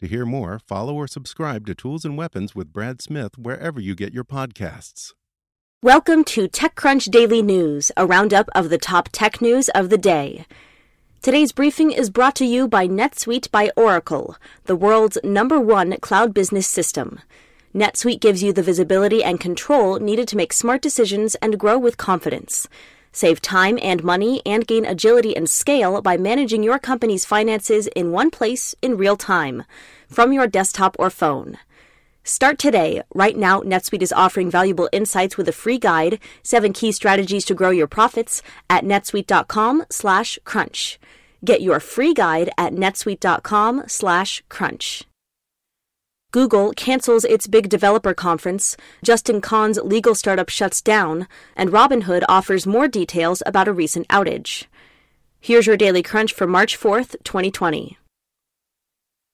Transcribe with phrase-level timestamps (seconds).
[0.00, 3.94] To hear more, follow or subscribe to Tools and Weapons with Brad Smith wherever you
[3.94, 5.14] get your podcasts.
[5.82, 10.44] Welcome to TechCrunch Daily News, a roundup of the top tech news of the day.
[11.22, 16.34] Today's briefing is brought to you by NetSuite by Oracle, the world's number one cloud
[16.34, 17.18] business system.
[17.74, 21.96] NetSuite gives you the visibility and control needed to make smart decisions and grow with
[21.96, 22.68] confidence.
[23.16, 28.12] Save time and money and gain agility and scale by managing your company's finances in
[28.12, 29.64] one place in real time,
[30.06, 31.56] from your desktop or phone.
[32.24, 33.00] Start today.
[33.14, 37.54] Right now, NetSuite is offering valuable insights with a free guide, seven key strategies to
[37.54, 40.98] grow your profits at netsuite.com slash crunch.
[41.42, 45.04] Get your free guide at netsuite.com slash crunch.
[46.32, 52.66] Google cancels its big developer conference, Justin Kan's legal startup shuts down, and Robinhood offers
[52.66, 54.64] more details about a recent outage.
[55.40, 57.96] Here's your daily crunch for March 4th, 2020.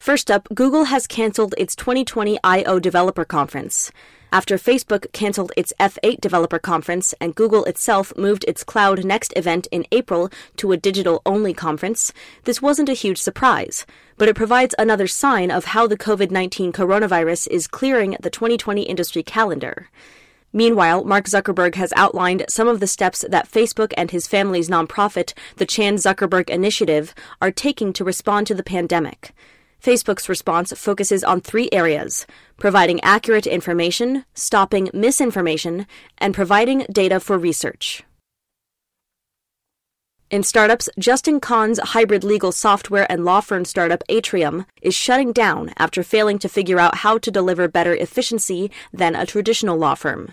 [0.00, 3.90] First up, Google has canceled its 2020 I/O Developer Conference.
[4.34, 9.68] After Facebook canceled its F8 Developer Conference and Google itself moved its Cloud Next event
[9.70, 13.84] in April to a digital only conference, this wasn't a huge surprise,
[14.16, 18.80] but it provides another sign of how the COVID 19 coronavirus is clearing the 2020
[18.84, 19.90] industry calendar.
[20.50, 25.34] Meanwhile, Mark Zuckerberg has outlined some of the steps that Facebook and his family's nonprofit,
[25.56, 29.34] the Chan Zuckerberg Initiative, are taking to respond to the pandemic.
[29.82, 32.24] Facebook's response focuses on three areas
[32.56, 35.86] providing accurate information, stopping misinformation,
[36.18, 38.04] and providing data for research.
[40.30, 45.72] In startups, Justin Kan's hybrid legal software and law firm startup Atrium is shutting down
[45.76, 50.32] after failing to figure out how to deliver better efficiency than a traditional law firm.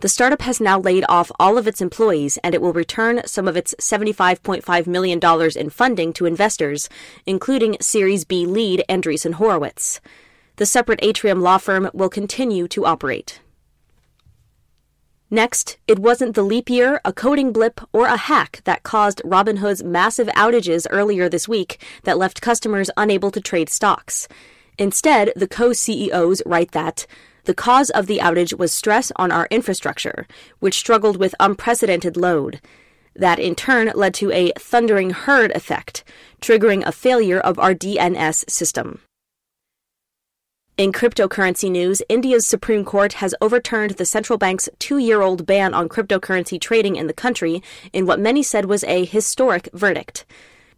[0.00, 3.46] The startup has now laid off all of its employees and it will return some
[3.46, 5.20] of its $75.5 million
[5.56, 6.88] in funding to investors,
[7.26, 10.00] including Series B lead Andreessen Horowitz.
[10.56, 13.42] The separate Atrium law firm will continue to operate.
[15.30, 19.84] Next, it wasn't the leap year, a coding blip, or a hack that caused Robinhood's
[19.84, 24.28] massive outages earlier this week that left customers unable to trade stocks.
[24.80, 27.06] Instead, the co CEOs write that
[27.44, 30.26] the cause of the outage was stress on our infrastructure,
[30.58, 32.62] which struggled with unprecedented load.
[33.14, 36.02] That in turn led to a thundering herd effect,
[36.40, 39.00] triggering a failure of our DNS system.
[40.78, 45.74] In cryptocurrency news, India's Supreme Court has overturned the central bank's two year old ban
[45.74, 47.62] on cryptocurrency trading in the country
[47.92, 50.24] in what many said was a historic verdict.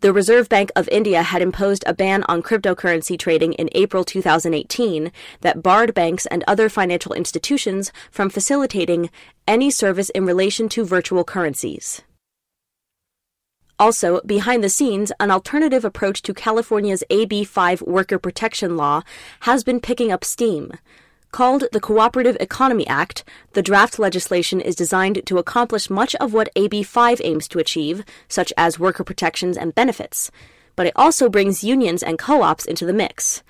[0.02, 5.12] The Reserve Bank of India had imposed a ban on cryptocurrency trading in April 2018
[5.42, 9.10] that barred banks and other financial institutions from facilitating
[9.46, 12.02] any service in relation to virtual currencies.
[13.78, 19.02] Also, behind the scenes, an alternative approach to California's AB 5 worker protection law
[19.42, 20.72] has been picking up steam.
[21.32, 26.50] Called the Cooperative Economy Act, the draft legislation is designed to accomplish much of what
[26.56, 30.30] AB 5 aims to achieve, such as worker protections and benefits,
[30.76, 33.42] but it also brings unions and co ops into the mix.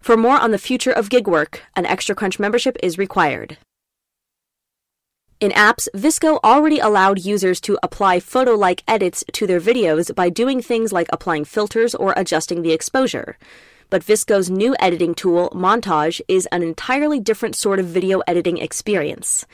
[0.00, 3.58] For more on the future of gig work, an Extra Crunch membership is required.
[5.40, 10.30] In apps, VSCO already allowed users to apply photo like edits to their videos by
[10.30, 13.36] doing things like applying filters or adjusting the exposure
[13.90, 19.44] but VSCO's new editing tool, Montage, is an entirely different sort of video editing experience.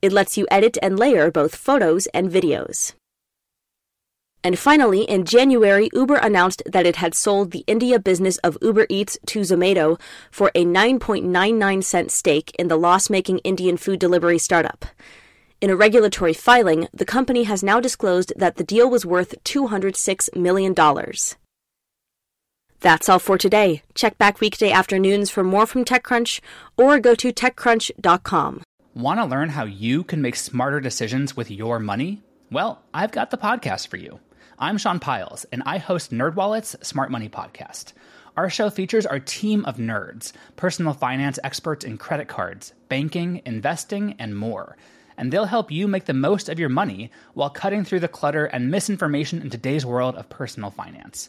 [0.00, 2.94] It lets you edit and layer both photos and videos.
[4.42, 8.86] And finally, in January, Uber announced that it had sold the India business of Uber
[8.88, 10.00] Eats to Zomato
[10.30, 14.86] for a 9.99 cent stake in the loss making Indian food delivery startup.
[15.60, 20.34] In a regulatory filing, the company has now disclosed that the deal was worth $206
[20.34, 20.74] million.
[22.80, 23.82] That's all for today.
[23.94, 26.40] Check back weekday afternoons for more from TechCrunch
[26.76, 28.62] or go to TechCrunch.com.
[28.94, 32.22] Want to learn how you can make smarter decisions with your money?
[32.50, 34.18] Well, I've got the podcast for you.
[34.58, 37.92] I'm Sean Pyles, and I host NerdWallet's Smart Money Podcast.
[38.36, 44.16] Our show features our team of nerds, personal finance experts in credit cards, banking, investing,
[44.18, 44.76] and more–
[45.20, 48.46] and they'll help you make the most of your money while cutting through the clutter
[48.46, 51.28] and misinformation in today's world of personal finance.